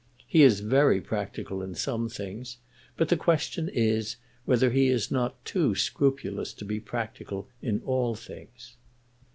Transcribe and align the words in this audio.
He 0.25 0.41
is 0.41 0.61
very 0.61 0.99
practical 0.99 1.61
in 1.61 1.75
some 1.75 2.09
things, 2.09 2.57
but 2.97 3.09
the 3.09 3.15
question 3.15 3.69
is, 3.71 4.15
whether 4.45 4.71
he 4.71 4.87
is 4.87 5.11
not 5.11 5.45
too 5.45 5.75
scrupulous 5.75 6.53
to 6.53 6.65
be 6.65 6.79
practical 6.79 7.47
in 7.61 7.83
all 7.85 8.15
things." 8.15 8.77